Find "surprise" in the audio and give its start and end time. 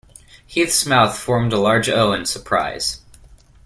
2.25-3.01